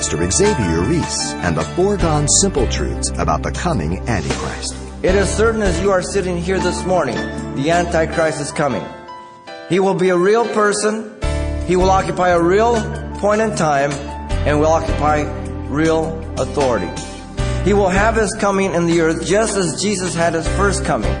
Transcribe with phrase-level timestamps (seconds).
[0.00, 4.74] Pastor Xavier Reese and the foregone simple truths about the coming Antichrist.
[5.02, 7.16] It is certain as you are sitting here this morning,
[7.54, 8.82] the Antichrist is coming.
[9.68, 11.14] He will be a real person.
[11.66, 12.76] He will occupy a real
[13.16, 13.92] point in time
[14.48, 15.24] and will occupy
[15.68, 16.88] real authority.
[17.62, 21.12] He will have his coming in the earth just as Jesus had his first coming.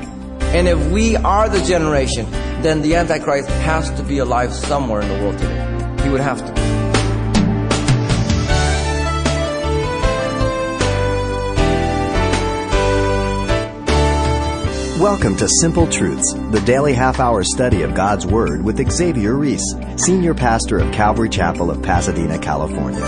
[0.56, 2.30] And if we are the generation,
[2.62, 6.02] then the Antichrist has to be alive somewhere in the world today.
[6.02, 6.79] He would have to.
[15.00, 19.64] Welcome to Simple Truths, the daily half hour study of God's Word with Xavier Reese,
[19.96, 23.00] Senior Pastor of Calvary Chapel of Pasadena, California.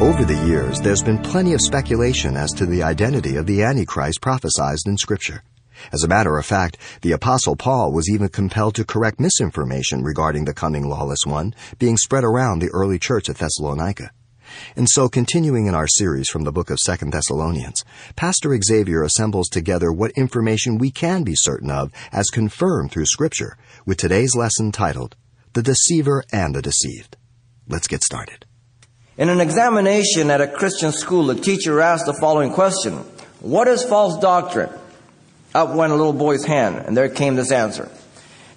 [0.00, 4.20] Over the years, there's been plenty of speculation as to the identity of the Antichrist
[4.20, 5.42] prophesied in Scripture.
[5.92, 10.44] As a matter of fact, the Apostle Paul was even compelled to correct misinformation regarding
[10.44, 14.12] the coming lawless one being spread around the early church at Thessalonica.
[14.76, 17.84] And so, continuing in our series from the book of Second Thessalonians,
[18.16, 23.56] Pastor Xavier assembles together what information we can be certain of as confirmed through Scripture,
[23.86, 25.16] with today's lesson titled,
[25.52, 27.16] The Deceiver and the Deceived.
[27.68, 28.46] Let's get started.
[29.16, 32.94] In an examination at a Christian school, a teacher asked the following question
[33.40, 34.70] What is false doctrine?
[35.54, 37.88] Up went a little boy's hand, and there came this answer.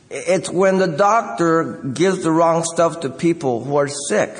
[0.09, 4.31] It's when the doctor gives the wrong stuff to people who are sick.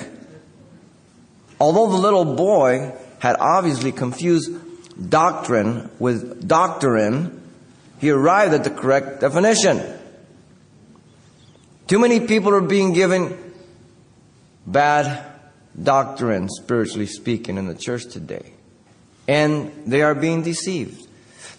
[1.60, 4.52] Although the little boy had obviously confused
[5.10, 7.42] doctrine with doctrine,
[8.00, 9.82] he arrived at the correct definition.
[11.88, 13.38] Too many people are being given
[14.66, 15.26] bad
[15.82, 18.54] doctrine, spiritually speaking, in the church today.
[19.28, 21.08] And they are being deceived.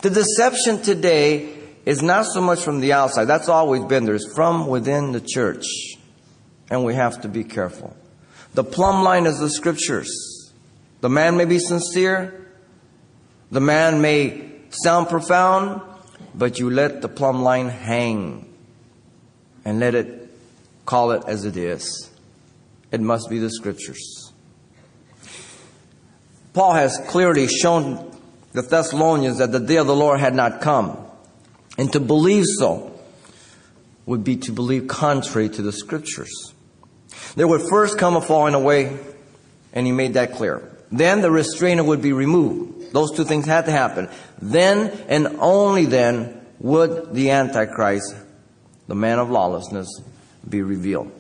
[0.03, 1.55] The deception today
[1.85, 3.25] is not so much from the outside.
[3.25, 4.15] That's always been there.
[4.15, 5.65] It's from within the church.
[6.71, 7.97] And we have to be careful.
[8.55, 10.53] The plumb line is the scriptures.
[11.01, 12.47] The man may be sincere.
[13.51, 15.81] The man may sound profound,
[16.35, 18.53] but you let the plumb line hang
[19.65, 20.31] and let it
[20.85, 22.11] call it as it is.
[22.91, 24.33] It must be the scriptures.
[26.55, 28.11] Paul has clearly shown
[28.53, 30.97] the Thessalonians that the day of the Lord had not come.
[31.77, 32.99] And to believe so
[34.07, 36.55] would be to believe contrary to the scriptures.
[37.37, 38.99] There would first come a falling away,
[39.73, 40.63] and he made that clear.
[40.91, 42.93] Then the restrainer would be removed.
[42.93, 44.09] Those two things had to happen.
[44.41, 48.17] Then and only then would the Antichrist,
[48.87, 50.01] the man of lawlessness,
[50.49, 51.13] be revealed.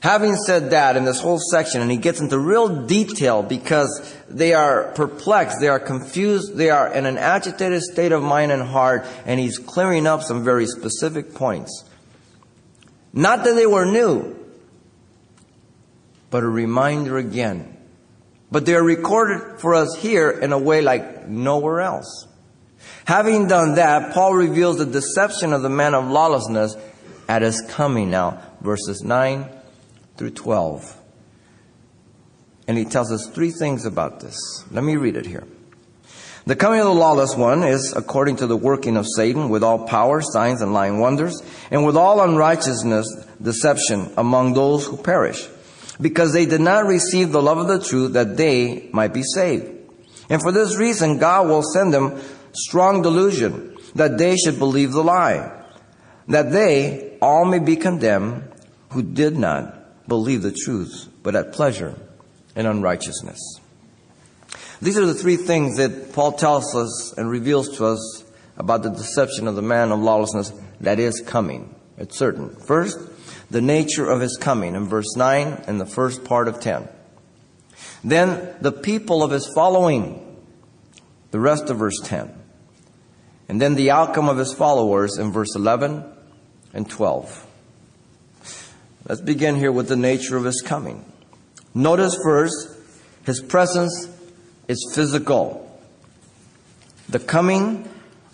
[0.00, 4.52] Having said that in this whole section, and he gets into real detail because they
[4.52, 9.06] are perplexed, they are confused, they are in an agitated state of mind and heart,
[9.24, 11.84] and he's clearing up some very specific points.
[13.14, 14.36] Not that they were new,
[16.30, 17.76] but a reminder again.
[18.50, 22.26] But they are recorded for us here in a way like nowhere else.
[23.04, 26.76] Having done that, Paul reveals the deception of the man of lawlessness
[27.28, 29.48] at his coming now, verses 9
[30.16, 31.00] through 12.
[32.66, 34.36] And he tells us three things about this.
[34.72, 35.44] Let me read it here.
[36.46, 39.86] The coming of the lawless one is according to the working of Satan with all
[39.86, 43.06] power, signs, and lying wonders, and with all unrighteousness,
[43.40, 45.48] deception among those who perish,
[45.98, 49.70] because they did not receive the love of the truth that they might be saved.
[50.28, 52.20] And for this reason, God will send them
[52.52, 55.50] strong delusion that they should believe the lie,
[56.28, 58.52] that they all may be condemned
[58.90, 61.94] who did not believe the truth, but at pleasure
[62.54, 63.60] in unrighteousness.
[64.82, 68.24] These are the three things that Paul tells us and reveals to us
[68.56, 71.74] about the deception of the man of lawlessness that is coming.
[71.98, 72.54] It's certain.
[72.56, 72.98] First,
[73.50, 76.88] the nature of his coming in verse 9 and the first part of 10.
[78.02, 80.20] Then the people of his following,
[81.30, 82.32] the rest of verse 10.
[83.48, 86.04] And then the outcome of his followers in verse 11
[86.72, 87.46] and 12.
[89.08, 91.04] Let's begin here with the nature of his coming.
[91.74, 92.70] Notice first
[93.26, 94.08] his presence
[94.68, 95.60] is physical.
[97.08, 97.88] The coming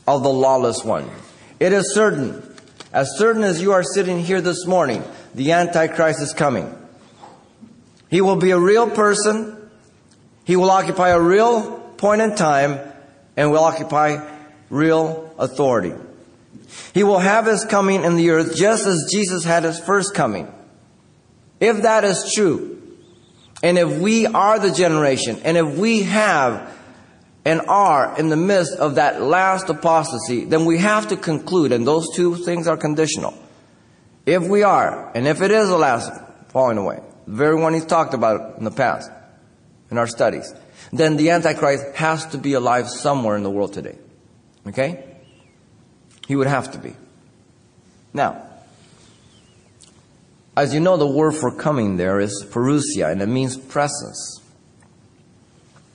[0.06, 1.10] of the lawless one.
[1.58, 2.42] It is certain,
[2.92, 5.04] as certain as you are sitting here this morning,
[5.34, 6.74] the Antichrist is coming.
[8.10, 9.70] He will be a real person.
[10.44, 12.80] He will occupy a real point in time
[13.36, 14.26] and will occupy
[14.68, 15.94] real authority.
[16.92, 20.52] He will have his coming in the earth just as Jesus had his first coming.
[21.60, 22.79] If that is true,
[23.62, 26.76] and if we are the generation, and if we have
[27.44, 31.86] and are in the midst of that last apostasy, then we have to conclude, and
[31.86, 33.34] those two things are conditional.
[34.26, 36.12] If we are, and if it is the last
[36.48, 39.10] falling away, the very one he's talked about in the past,
[39.90, 40.52] in our studies,
[40.92, 43.96] then the Antichrist has to be alive somewhere in the world today.
[44.66, 45.04] Okay?
[46.28, 46.94] He would have to be.
[48.12, 48.49] Now,
[50.56, 54.40] as you know, the word for coming there is parousia, and it means presence.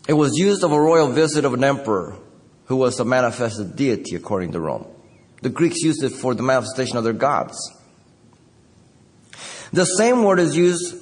[0.08, 2.18] It was used of a royal visit of an emperor
[2.66, 4.88] who was a manifested deity according to Rome.
[5.42, 7.56] The Greeks used it for the manifestation of their gods.
[9.72, 10.96] The same word is used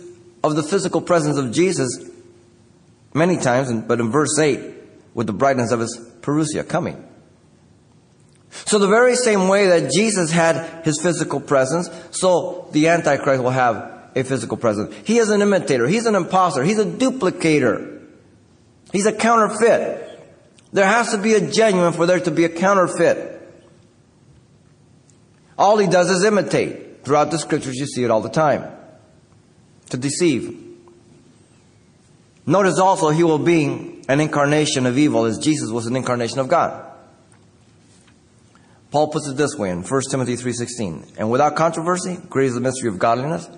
[0.43, 2.09] of the physical presence of Jesus
[3.13, 4.59] many times, but in verse 8,
[5.13, 7.07] with the brightness of his parousia coming.
[8.65, 13.49] So the very same way that Jesus had his physical presence, so the Antichrist will
[13.49, 14.95] have a physical presence.
[15.05, 15.87] He is an imitator.
[15.87, 16.63] He's an impostor.
[16.63, 18.01] He's a duplicator.
[18.91, 20.21] He's a counterfeit.
[20.71, 23.41] There has to be a genuine for there to be a counterfeit.
[25.57, 27.03] All he does is imitate.
[27.03, 28.71] Throughout the scriptures, you see it all the time.
[29.89, 30.59] To deceive.
[32.45, 36.47] Notice also he will be an incarnation of evil as Jesus was an incarnation of
[36.47, 36.92] God.
[38.93, 42.61] Paul puts it this way in 1 Timothy 3:16, and without controversy, great is the
[42.61, 43.49] mystery of godliness.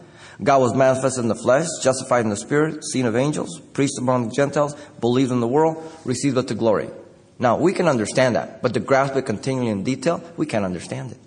[0.41, 4.29] God was manifested in the flesh, justified in the spirit, seen of angels, preached among
[4.29, 6.89] the Gentiles, believed in the world, received up to glory.
[7.37, 11.11] Now, we can understand that, but to grasp it continually in detail, we can't understand
[11.11, 11.17] it.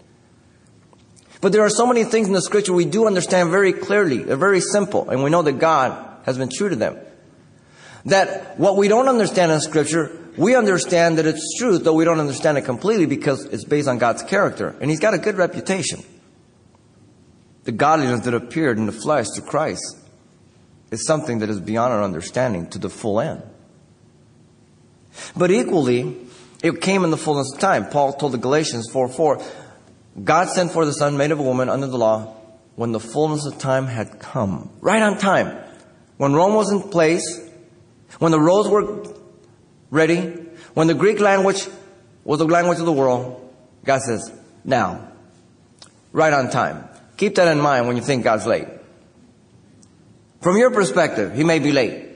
[1.43, 4.22] But there are so many things in the scripture we do understand very clearly.
[4.22, 6.96] They're very simple, and we know that God has been true to them.
[8.06, 12.20] That what we don't understand in scripture, we understand that it's truth, though we don't
[12.20, 14.76] understand it completely because it's based on God's character.
[14.81, 16.05] And He's got a good reputation.
[17.64, 19.99] The godliness that appeared in the flesh to Christ
[20.93, 23.43] is something that is beyond our understanding to the full end.
[25.37, 26.17] But equally,
[26.62, 27.87] it came in the fullness of time.
[27.91, 29.43] Paul told the Galatians 4 4,
[30.23, 32.37] God sent for the Son made of a woman under the law
[32.76, 34.70] when the fullness of time had come.
[34.81, 35.58] Right on time.
[36.17, 37.41] When Rome was in place,
[38.20, 39.18] when the roads were
[39.90, 40.20] ready,
[40.75, 41.67] when the Greek language
[42.25, 43.52] was the language of the world,
[43.85, 44.32] God says,
[44.64, 45.12] now,
[46.12, 46.88] right on time.
[47.17, 48.69] Keep that in mind when you think God's late.
[50.40, 52.06] From your perspective, He may be late.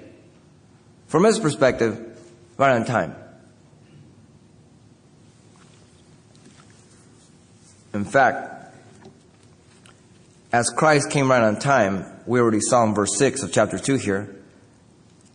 [1.09, 1.99] From His perspective,
[2.57, 3.17] right on time.
[7.95, 8.75] In fact,
[10.53, 13.97] as Christ came right on time, we already saw in verse 6 of chapter 2
[13.97, 14.42] here,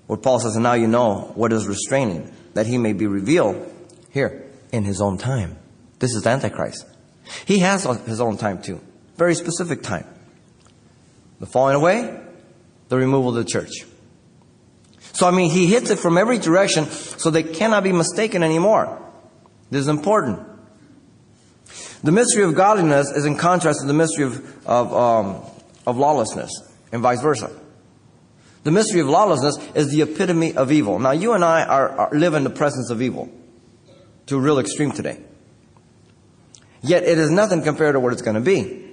[0.07, 3.71] where Paul says, And now you know what is restraining, that he may be revealed
[4.09, 5.57] here in his own time.
[6.00, 6.86] This is the Antichrist.
[7.45, 8.81] He has his own time too.
[9.18, 10.07] Very specific time.
[11.39, 12.19] The falling away,
[12.89, 13.86] the removal of the church.
[15.13, 19.01] So, I mean, he hits it from every direction so they cannot be mistaken anymore.
[19.69, 20.39] This is important.
[22.04, 25.42] The mystery of godliness is in contrast to the mystery of, of, um,
[25.86, 26.51] of lawlessness,
[26.92, 27.51] and vice versa.
[28.68, 31.00] The mystery of lawlessness is the epitome of evil.
[31.00, 33.30] Now, you and I are, are, live in the presence of evil
[34.25, 35.22] to a real extreme today.
[36.81, 38.86] Yet it is nothing compared to what it's going to be.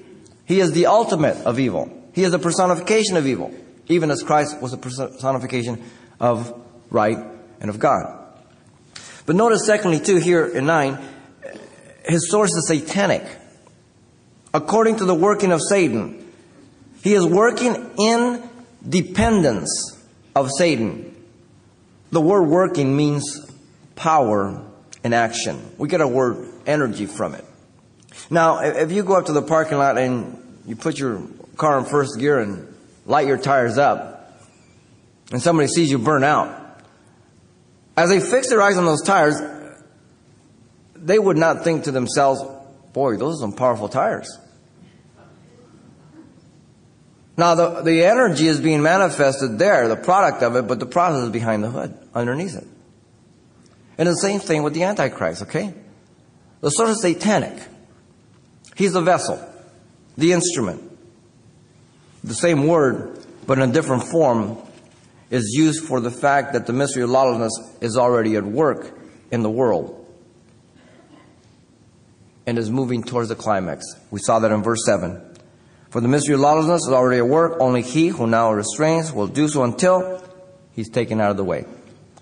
[0.45, 1.91] He is the ultimate of evil.
[2.13, 3.53] He is the personification of evil,
[3.89, 5.83] even as Christ was a personification
[6.21, 6.57] of
[6.91, 7.19] right
[7.59, 8.29] and of God.
[9.27, 10.99] But notice, secondly, too, here in 9,
[12.07, 13.27] his source is satanic.
[14.55, 16.33] According to the working of Satan,
[17.03, 18.51] he is working in
[18.89, 19.99] dependence
[20.35, 21.15] of Satan.
[22.11, 23.51] The word working means
[23.97, 24.63] power
[25.03, 25.61] and action.
[25.79, 27.45] We get our word energy from it.
[28.31, 31.23] Now, if you go up to the parking lot and you put your
[31.57, 32.75] car in first gear and
[33.07, 34.41] light your tires up,
[35.31, 36.61] and somebody sees you burn out,
[37.97, 39.41] as they fix their eyes on those tires,
[40.95, 42.43] they would not think to themselves,
[42.93, 44.39] boy, those are some powerful tires.
[47.37, 51.25] Now, the, the energy is being manifested there, the product of it, but the process
[51.25, 52.67] is behind the hood, underneath it.
[53.99, 55.75] And the same thing with the Antichrist, okay?
[56.61, 57.61] The source of satanic.
[58.77, 59.39] He's the vessel,
[60.17, 60.83] the instrument.
[62.23, 64.59] The same word, but in a different form,
[65.31, 68.97] is used for the fact that the mystery of lawlessness is already at work
[69.31, 70.01] in the world
[72.47, 73.85] and is moving towards the climax.
[74.11, 75.34] We saw that in verse 7.
[75.95, 77.59] For the mystery of lawlessness is already at work.
[77.61, 80.21] Only he who now restrains will do so until
[80.73, 81.67] he's taken out of the way.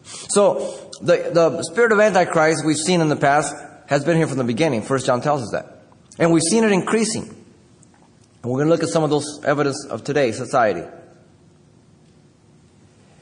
[0.04, 4.36] So, the, the spirit of Antichrist we've seen in the past has been here from
[4.36, 4.82] the beginning.
[4.82, 5.84] First John tells us that.
[6.18, 7.22] And we've seen it increasing.
[7.22, 10.86] And we're going to look at some of those evidence of today's society.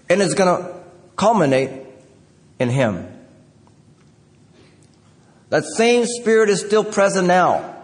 [0.08, 0.80] And it's going to
[1.14, 1.86] culminate
[2.58, 3.06] in him.
[5.50, 7.76] That same spirit is still present now.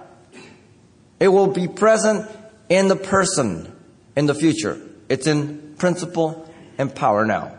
[1.21, 2.29] It will be present
[2.69, 3.73] in the person
[4.17, 4.81] in the future.
[5.09, 7.55] It's in principle, and power now.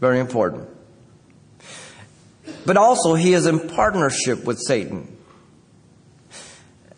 [0.00, 0.68] Very important.
[2.64, 5.16] But also, he is in partnership with Satan.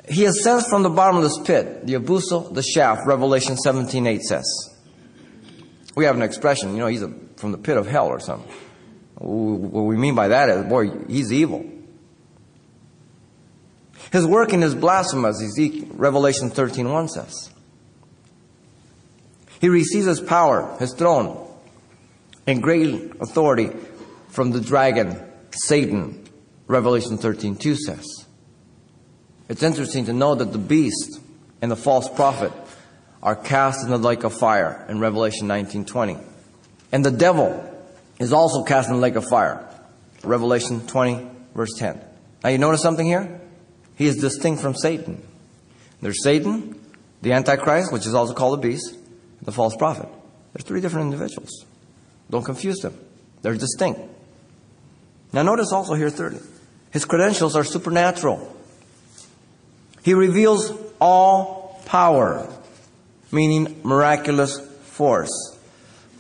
[0.09, 4.75] He ascends from the bottomless pit, the abuso, the shaft, Revelation 17 8 says.
[5.95, 8.51] We have an expression, you know, he's a, from the pit of hell or something.
[9.17, 11.69] What we mean by that is, boy, he's evil.
[14.13, 17.51] His working is blasphemous, Ezekiel, Revelation 13 1 says.
[19.61, 21.47] He receives his power, his throne,
[22.47, 23.71] and great authority
[24.29, 26.27] from the dragon, Satan,
[26.67, 28.27] Revelation 13.2 says.
[29.49, 31.21] It's interesting to know that the beast
[31.61, 32.53] and the false prophet
[33.23, 36.19] are cast in the lake of fire in Revelation 19:20.
[36.93, 37.65] And the devil
[38.19, 39.67] is also cast in the lake of fire.
[40.23, 42.01] Revelation 20 verse 10.
[42.45, 43.41] Now you notice something here?
[43.99, 45.21] He is distinct from Satan.
[46.01, 46.81] There's Satan,
[47.21, 48.97] the Antichrist, which is also called the beast,
[49.43, 50.09] the false prophet.
[50.53, 51.67] There's three different individuals.
[52.31, 52.97] Don't confuse them.
[53.43, 54.01] They're distinct.
[55.33, 56.41] Now notice also here thirdly,
[56.93, 58.57] his credentials are supernatural.
[60.05, 62.49] He reveals all power,
[63.33, 65.57] meaning miraculous force.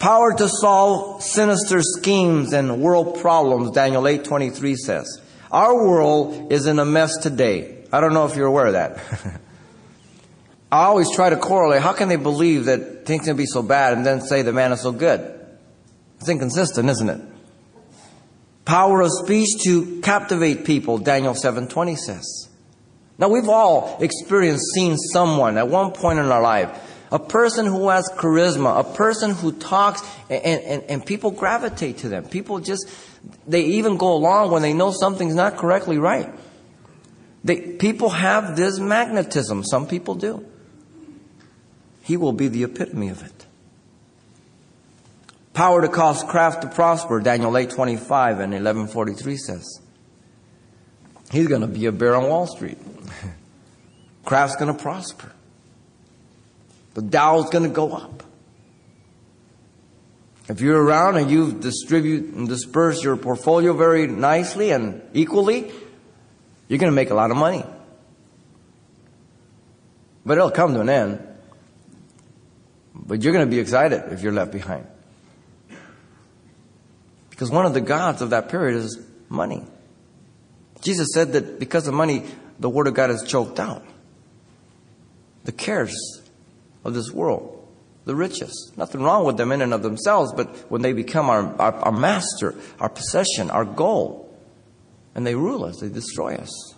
[0.00, 5.20] Power to solve sinister schemes and world problems, Daniel 8:23 says.
[5.50, 7.84] Our world is in a mess today.
[7.92, 8.98] I don't know if you're aware of that.
[10.72, 13.94] I always try to correlate how can they believe that things can be so bad
[13.94, 15.34] and then say the man is so good?
[16.20, 17.20] It's inconsistent, isn't it?
[18.66, 22.48] Power of speech to captivate people, Daniel 7:20 says.
[23.16, 26.70] Now, we've all experienced seeing someone at one point in our life,
[27.10, 32.08] a person who has charisma, a person who talks, and, and, and people gravitate to
[32.08, 32.24] them.
[32.24, 32.88] People just,
[33.46, 36.32] they even go along when they know something's not correctly right.
[37.44, 39.64] They, people have this magnetism.
[39.64, 40.44] Some people do.
[42.02, 43.46] He will be the epitome of it.
[45.54, 49.80] Power to cause craft to prosper, Daniel 8.25 and 11.43 says.
[51.30, 52.78] He's going to be a bear on Wall Street.
[54.24, 55.32] Craft's going to prosper.
[56.94, 58.22] The Dow's going to go up.
[60.48, 65.70] If you're around and you distribute and disperse your portfolio very nicely and equally,
[66.68, 67.64] you're going to make a lot of money.
[70.24, 71.26] But it'll come to an end.
[72.94, 74.86] But you're going to be excited if you're left behind.
[77.30, 79.62] Because one of the gods of that period is money.
[80.80, 82.24] Jesus said that because of money,
[82.58, 83.84] the Word of God is choked out.
[85.44, 86.22] The cares
[86.84, 87.57] of this world,
[88.08, 88.72] the riches.
[88.74, 91.92] Nothing wrong with them in and of themselves, but when they become our, our, our
[91.92, 94.34] master, our possession, our goal,
[95.14, 96.74] and they rule us, they destroy us.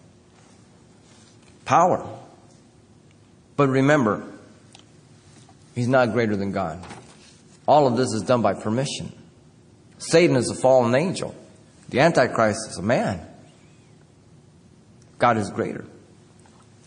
[1.65, 2.05] Power.
[3.57, 4.25] But remember,
[5.77, 6.85] He's not greater than God.
[7.69, 9.13] All of this is done by permission.
[9.99, 11.33] Satan is a fallen angel.
[11.91, 13.25] The Antichrist is a man.
[15.19, 15.85] God is greater.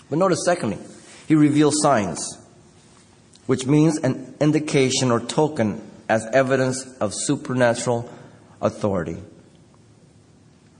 [0.09, 0.79] But notice, secondly,
[1.29, 2.37] he reveals signs,
[3.45, 8.11] which means an indication or token as evidence of supernatural
[8.61, 9.17] authority.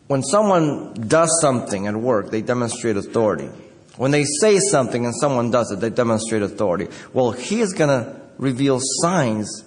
[0.08, 3.50] When someone does something at work, they demonstrate authority.
[3.96, 6.88] When they say something and someone does it, they demonstrate authority.
[7.13, 9.63] Well, he is going to reveal signs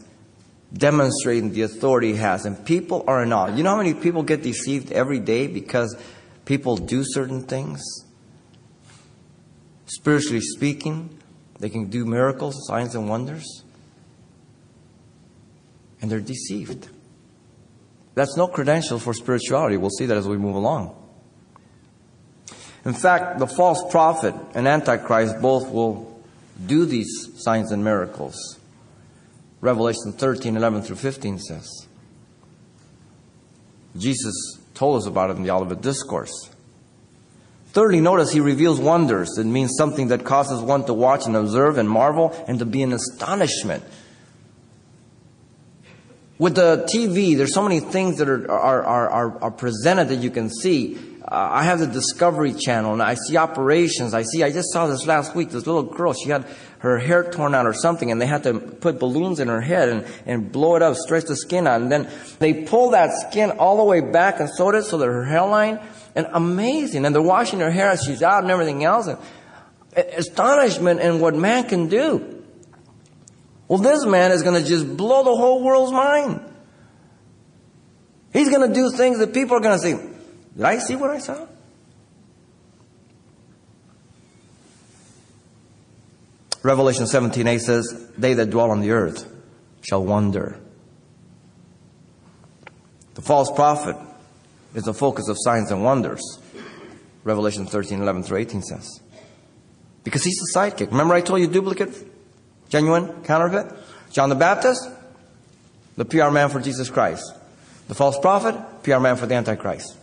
[0.73, 2.45] demonstrating the authority he has.
[2.45, 3.55] And people are in awe.
[3.55, 5.97] You know how many people get deceived every day because
[6.45, 7.81] people do certain things.
[9.87, 11.19] Spiritually speaking,
[11.61, 13.62] they can do miracles, signs, and wonders.
[16.00, 16.88] And they're deceived.
[18.15, 19.76] That's no credential for spirituality.
[19.76, 20.95] We'll see that as we move along.
[22.85, 26.23] In fact, the false prophet and Antichrist both will
[26.67, 28.59] do these signs and miracles.
[29.61, 31.87] Revelation 13, 11 through 15 says.
[33.97, 36.50] Jesus told us about it in the Olivet Discourse.
[37.69, 39.37] Thirdly, notice he reveals wonders.
[39.37, 42.83] It means something that causes one to watch and observe and marvel and to be
[42.83, 43.85] in astonishment.
[46.38, 50.31] With the TV, there's so many things that are, are, are, are, presented that you
[50.31, 50.99] can see.
[51.23, 54.12] Uh, I have the Discovery Channel and I see operations.
[54.12, 56.45] I see, I just saw this last week, this little girl, she had
[56.81, 59.88] her hair torn out or something and they had to put balloons in her head
[59.88, 61.81] and, and blow it up, stretch the skin out.
[61.81, 62.07] And then
[62.38, 65.81] they pull that skin all the way back and sewed it so that her hairline,
[66.14, 67.07] and amazing.
[67.07, 69.07] And they're washing her hair as she's out and everything else.
[69.07, 69.19] And
[69.97, 72.45] astonishment in what man can do.
[73.68, 76.40] Well, this man is going to just blow the whole world's mind.
[78.32, 79.92] He's going to do things that people are going to say,
[80.56, 81.46] did I see what I saw?
[86.62, 89.32] Revelation 17 8 says, They that dwell on the earth
[89.82, 90.58] shall wonder.
[93.14, 93.96] The false prophet
[94.75, 96.20] is the focus of signs and wonders.
[97.25, 99.00] Revelation 13, 11 through 18 says.
[100.04, 100.90] Because he's the sidekick.
[100.90, 101.90] Remember I told you duplicate,
[102.68, 103.73] genuine, counterfeit?
[104.12, 104.88] John the Baptist,
[105.96, 107.32] the PR man for Jesus Christ.
[107.88, 109.96] The false prophet, PR man for the Antichrist.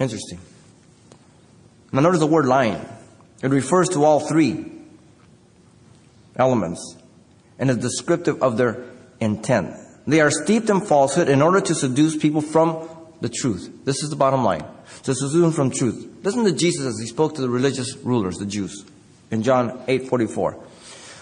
[0.00, 0.38] Interesting.
[1.92, 2.84] Now notice the word lying.
[3.42, 4.72] It refers to all three
[6.36, 6.96] elements
[7.58, 8.84] and is descriptive of their
[9.20, 9.74] intent.
[10.06, 12.88] They are steeped in falsehood in order to seduce people from
[13.20, 13.70] the truth.
[13.84, 14.64] This is the bottom line.
[15.04, 16.08] To seduce them from truth.
[16.22, 18.84] Listen to Jesus as he spoke to the religious rulers, the Jews,
[19.30, 20.56] in John 8:44.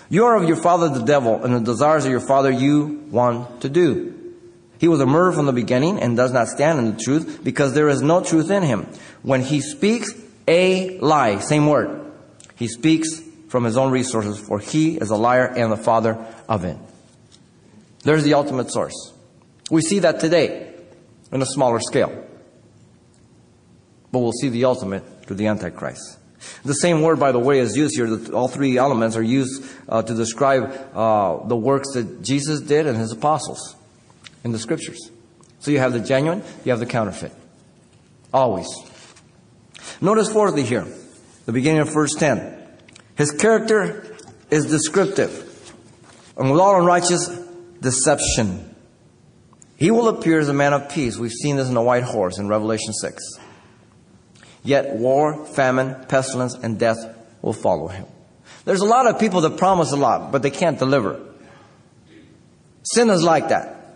[0.08, 3.62] You are of your father the devil, and the desires of your father you want
[3.62, 4.12] to do.
[4.78, 7.74] He was a murderer from the beginning and does not stand in the truth because
[7.74, 8.86] there is no truth in him.
[9.22, 10.12] When he speaks
[10.46, 12.12] a lie, same word,
[12.56, 16.64] he speaks from his own resources, for he is a liar and the father of
[16.64, 16.76] it.
[18.02, 19.12] There's the ultimate source.
[19.70, 20.74] We see that today
[21.32, 22.24] in a smaller scale.
[24.12, 26.18] But we'll see the ultimate through the Antichrist.
[26.64, 28.32] The same word, by the way, is used here.
[28.32, 32.96] All three elements are used uh, to describe uh, the works that Jesus did and
[32.98, 33.76] his apostles
[34.44, 35.10] in the scriptures.
[35.60, 37.32] So you have the genuine, you have the counterfeit.
[38.32, 38.68] Always.
[40.00, 40.86] Notice fourthly here,
[41.46, 42.54] the beginning of verse 10.
[43.16, 44.16] His character
[44.50, 45.42] is descriptive
[46.36, 47.28] and with all unrighteous
[47.80, 48.74] deception.
[49.76, 51.16] He will appear as a man of peace.
[51.16, 53.22] We've seen this in the white horse in Revelation 6.
[54.66, 56.98] Yet war, famine, pestilence, and death
[57.40, 58.04] will follow him.
[58.64, 61.20] There's a lot of people that promise a lot, but they can't deliver.
[62.82, 63.94] Sin is like that.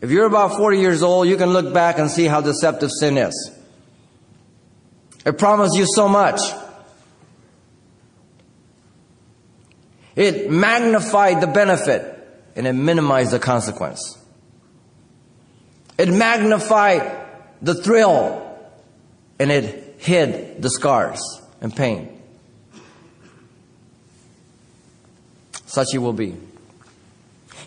[0.00, 3.18] If you're about 40 years old, you can look back and see how deceptive sin
[3.18, 3.50] is.
[5.26, 6.38] It promised you so much.
[10.14, 12.12] It magnified the benefit
[12.54, 14.16] and it minimized the consequence.
[15.98, 17.26] It magnified
[17.60, 18.43] the thrill
[19.38, 21.20] and it hid the scars
[21.60, 22.22] and pain.
[25.66, 26.36] Such he will be.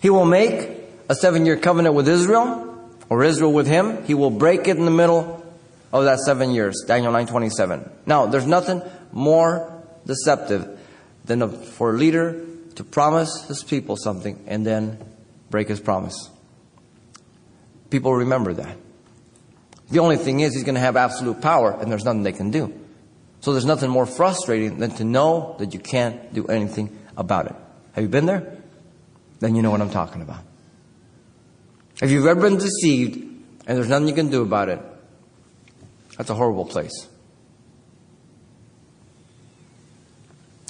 [0.02, 0.70] He will make
[1.10, 2.64] a seven year covenant with Israel,
[3.10, 4.04] or Israel with him.
[4.06, 5.44] He will break it in the middle
[5.92, 6.84] of that seven years.
[6.88, 7.90] Daniel 9:27.
[8.06, 9.72] Now, there's nothing more
[10.06, 10.80] deceptive
[11.26, 12.42] than for a leader
[12.76, 14.98] to promise his people something and then
[15.50, 16.30] break his promise.
[17.90, 18.78] People remember that.
[19.90, 22.52] The only thing is, he's going to have absolute power, and there's nothing they can
[22.52, 22.74] do.
[23.40, 27.56] So there's nothing more frustrating than to know that you can't do anything about it.
[27.94, 28.58] Have you been there?
[29.40, 30.44] Then you know what I'm talking about.
[32.02, 34.80] If you've ever been deceived and there's nothing you can do about it,
[36.18, 37.08] that's a horrible place.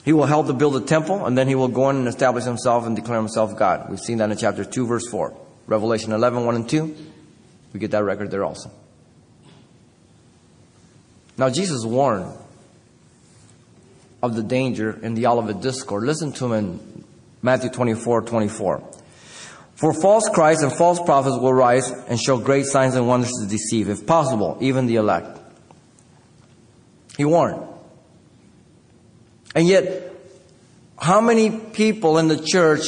[0.06, 2.46] He will help to build a temple, and then he will go in and establish
[2.46, 3.90] himself and declare himself God.
[3.90, 5.36] We've seen that in chapter 2, verse 4.
[5.68, 6.96] Revelation 11, 1 and 2.
[7.74, 8.72] We get that record there also.
[11.38, 12.34] Now, Jesus warned
[14.24, 16.04] of the danger in the Olivet Discourse.
[16.04, 17.04] Listen to him in
[17.42, 18.84] Matthew 24, 24.
[19.76, 23.48] For false Christs and false prophets will rise and show great signs and wonders to
[23.48, 25.40] deceive, if possible, even the elect.
[27.16, 27.62] He warned.
[29.54, 30.12] And yet,
[30.98, 32.88] how many people in the church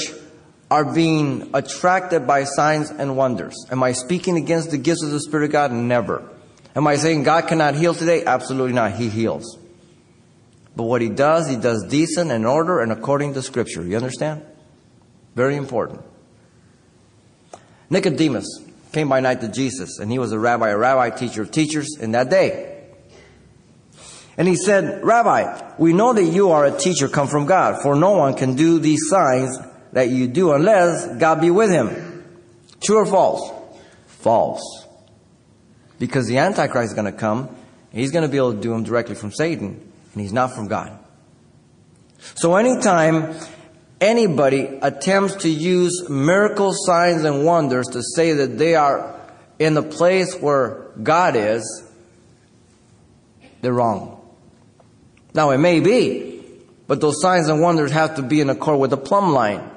[0.72, 3.56] are being attracted by signs and wonders?
[3.72, 5.72] Am I speaking against the gifts of the Spirit of God?
[5.72, 6.28] Never.
[6.76, 8.24] Am I saying God cannot heal today?
[8.26, 8.94] Absolutely not.
[8.94, 9.58] He heals.
[10.76, 13.84] But what He does, He does decent and order and according to Scripture.
[13.84, 14.44] You understand?
[15.36, 16.02] Very important.
[17.90, 18.46] Nicodemus
[18.92, 21.98] came by night to Jesus, and he was a rabbi, a rabbi teacher of teachers
[22.00, 22.78] in that day.
[24.38, 27.96] And he said, Rabbi, we know that you are a teacher come from God, for
[27.96, 29.58] no one can do these signs
[29.92, 32.24] that you do unless God be with him.
[32.82, 33.52] True or false?
[34.08, 34.86] False.
[36.00, 37.56] Because the Antichrist is going to come,
[37.92, 40.68] he's going to be able to do them directly from Satan, and he's not from
[40.68, 40.98] God.
[42.36, 43.36] So anytime
[44.02, 49.20] anybody attempts to use miracle signs and wonders to say that they are
[49.60, 51.84] in the place where God is,
[53.62, 54.16] they're wrong.
[55.34, 56.42] Now, it may be,
[56.88, 59.70] but those signs and wonders have to be in accord with the plumb line.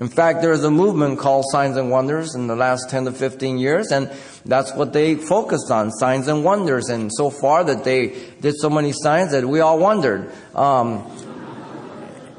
[0.00, 3.12] In fact, there is a movement called Signs and Wonders in the last 10 to
[3.12, 4.10] 15 years, and
[4.46, 6.88] that's what they focused on, signs and wonders.
[6.88, 10.32] And so far that they did so many signs that we all wondered.
[10.54, 11.04] Um,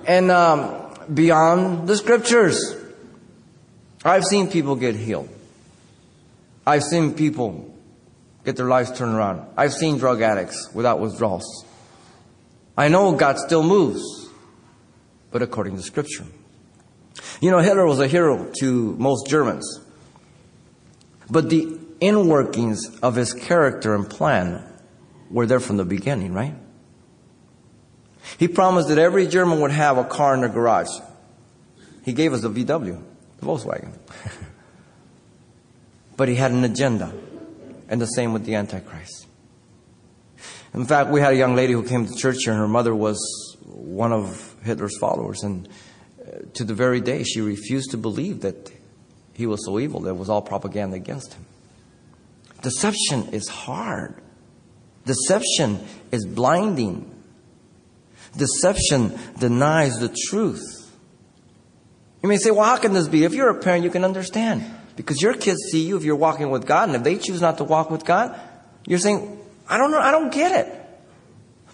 [0.08, 2.76] and um, beyond the scriptures.
[4.04, 5.30] I've seen people get healed.
[6.66, 7.76] I've seen people
[8.44, 9.46] get their lives turned around.
[9.56, 11.66] I've seen drug addicts without withdrawals.
[12.76, 14.02] I know God still moves,
[15.30, 16.26] but according to Scripture.
[17.42, 19.80] You know, Hitler was a hero to most Germans.
[21.30, 21.66] But the
[22.00, 24.64] inworkings of his character and plan
[25.32, 26.54] were there from the beginning, right?
[28.38, 30.92] He promised that every German would have a car in their garage.
[32.04, 33.02] He gave us a VW,
[33.40, 33.94] the Volkswagen.
[36.18, 37.12] but he had an agenda.
[37.90, 39.26] And the same with the Antichrist.
[40.74, 42.96] In fact, we had a young lady who came to church here, and her mother
[42.96, 43.20] was
[43.66, 45.44] one of Hitler's followers.
[45.44, 45.68] And
[46.54, 48.72] to the very day, she refused to believe that
[49.34, 51.46] he was so evil that was all propaganda against him.
[52.62, 54.16] Deception is hard.
[55.06, 55.80] Deception
[56.12, 57.10] is blinding.
[58.38, 60.62] Deception denies the truth.
[62.22, 63.24] You may say, well, how can this be?
[63.24, 64.64] If you're a parent, you can understand.
[64.96, 67.58] Because your kids see you if you're walking with God, and if they choose not
[67.58, 68.40] to walk with God,
[68.86, 70.78] you're saying, I don't know, I don't get it.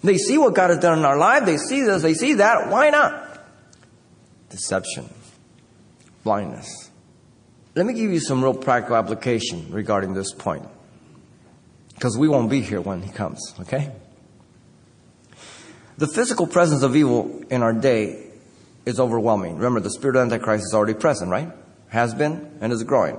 [0.03, 2.69] They see what God has done in our life, they see this, they see that,
[2.69, 3.26] why not?
[4.49, 5.09] Deception,
[6.23, 6.89] blindness.
[7.75, 10.67] Let me give you some real practical application regarding this point.
[11.93, 13.91] Because we won't be here when he comes, okay?
[15.97, 18.23] The physical presence of evil in our day
[18.85, 19.55] is overwhelming.
[19.55, 21.51] Remember, the spirit of Antichrist is already present, right?
[21.89, 23.17] Has been and is growing.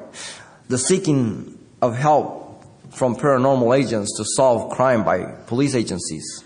[0.69, 6.45] The seeking of help from paranormal agents to solve crime by police agencies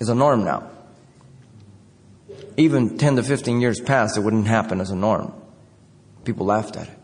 [0.00, 0.71] is a norm now.
[2.56, 5.32] Even 10 to 15 years past, it wouldn't happen as a norm.
[6.24, 6.98] People laughed at it.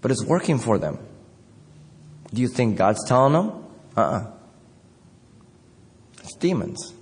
[0.00, 0.98] But it's working for them.
[2.34, 3.64] Do you think God's telling them?
[3.96, 4.18] Uh uh-uh.
[4.18, 4.30] uh
[6.18, 6.94] It's demons.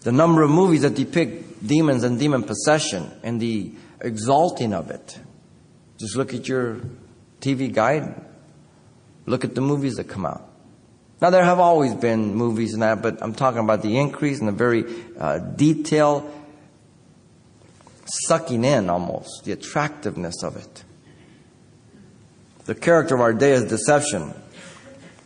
[0.00, 5.18] The number of movies that depict demons and demon possession and the exalting of it.
[5.98, 6.80] Just look at your
[7.40, 8.20] TV guide.
[9.26, 10.51] Look at the movies that come out.
[11.22, 14.48] Now, there have always been movies and that, but I'm talking about the increase and
[14.48, 14.84] the very
[15.16, 16.28] uh, detail
[18.26, 20.82] sucking in almost, the attractiveness of it.
[22.64, 24.34] The character of our day is deception,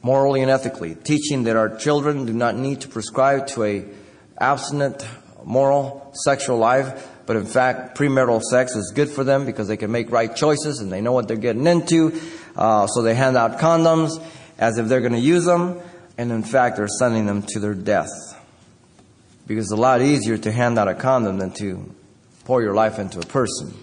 [0.03, 3.87] morally and ethically, teaching that our children do not need to prescribe to a
[4.39, 5.03] abstinent,
[5.47, 9.91] moral, sexual life, but in fact, premarital sex is good for them because they can
[9.91, 12.21] make right choices and they know what they're getting into.
[12.55, 14.23] Uh, so they hand out condoms
[14.59, 15.81] as if they're going to use them,
[16.19, 18.11] and in fact, they're sending them to their death.
[19.47, 21.95] Because it's a lot easier to hand out a condom than to
[22.45, 23.75] pour your life into a person.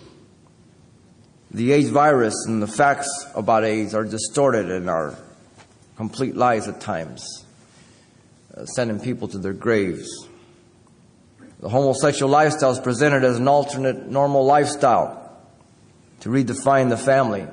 [1.52, 5.16] The AIDS virus and the facts about AIDS are distorted and are
[5.96, 7.46] complete lies at times,
[8.56, 10.28] uh, sending people to their graves.
[11.60, 15.38] The homosexual lifestyle is presented as an alternate normal lifestyle
[16.22, 17.46] to redefine the family.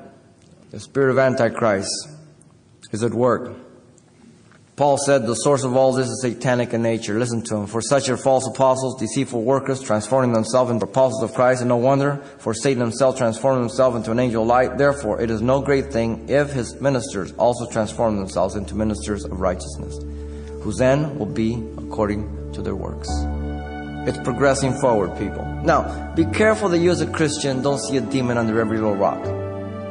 [0.71, 2.09] The spirit of Antichrist
[2.91, 3.55] is at work.
[4.77, 7.19] Paul said the source of all this is satanic in nature.
[7.19, 7.67] Listen to him.
[7.67, 11.77] For such are false apostles, deceitful workers, transforming themselves into apostles of Christ, and no
[11.77, 14.77] wonder, for Satan himself transformed himself into an angel of light.
[14.79, 19.39] Therefore, it is no great thing if his ministers also transform themselves into ministers of
[19.39, 19.99] righteousness,
[20.63, 23.09] whose end will be according to their works.
[24.07, 25.45] It's progressing forward, people.
[25.63, 28.95] Now, be careful that you as a Christian don't see a demon under every little
[28.95, 29.23] rock.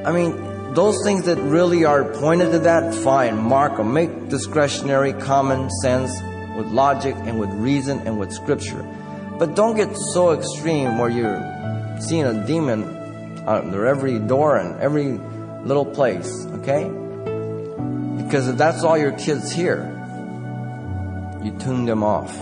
[0.04, 0.32] I mean,
[0.74, 3.92] those things that really are pointed to that, fine, mark them.
[3.92, 6.12] Make discretionary common sense
[6.56, 8.82] with logic and with reason and with scripture.
[9.38, 12.84] But don't get so extreme where you're seeing a demon
[13.48, 15.18] under every door and every
[15.64, 16.84] little place, okay?
[18.22, 19.96] Because if that's all your kids hear,
[21.42, 22.32] you tune them off.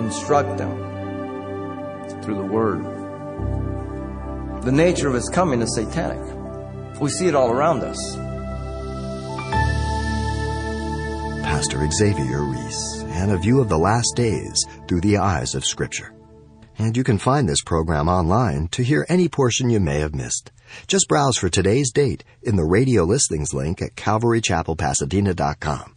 [0.00, 0.76] Instruct them
[2.22, 2.82] through the word.
[4.64, 6.35] The nature of his coming is satanic.
[7.00, 8.16] We see it all around us.
[11.42, 16.12] Pastor Xavier Reese and a view of the last days through the eyes of Scripture.
[16.78, 20.50] And you can find this program online to hear any portion you may have missed.
[20.86, 25.94] Just browse for today's date in the radio listings link at calvarychapelpasadena.com.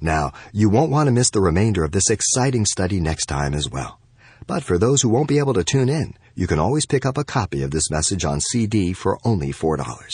[0.00, 3.68] Now, you won't want to miss the remainder of this exciting study next time as
[3.68, 4.00] well.
[4.46, 7.18] But for those who won't be able to tune in, you can always pick up
[7.18, 10.08] a copy of this message on CD for only $4.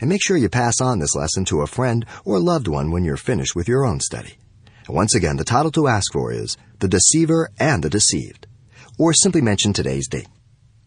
[0.00, 3.04] And make sure you pass on this lesson to a friend or loved one when
[3.04, 4.34] you're finished with your own study.
[4.88, 8.46] once again, the title to ask for is The Deceiver and the Deceived,
[8.98, 10.28] or simply mention today's date.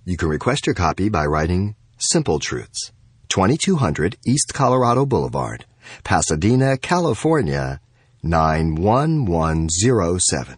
[0.05, 2.91] You can request your copy by writing Simple Truths,
[3.27, 5.65] 2200 East Colorado Boulevard,
[6.03, 7.81] Pasadena, California,
[8.23, 10.57] 91107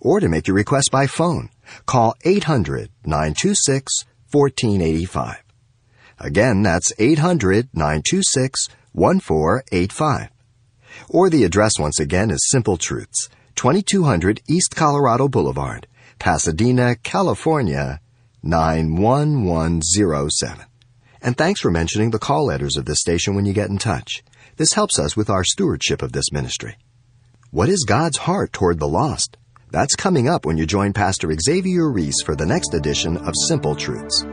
[0.00, 1.50] or to make your request by phone.
[1.86, 5.42] Call 800 926 1485.
[6.18, 10.28] Again, that's 800 926 1485.
[11.08, 15.86] Or the address once again is Simple Truths, 2200 East Colorado Boulevard,
[16.18, 18.00] Pasadena, California
[18.42, 20.66] 91107.
[21.20, 24.22] And thanks for mentioning the call letters of this station when you get in touch.
[24.56, 26.76] This helps us with our stewardship of this ministry.
[27.50, 29.36] What is God's heart toward the lost?
[29.70, 33.76] That's coming up when you join Pastor Xavier Reese for the next edition of Simple
[33.76, 34.24] Truths.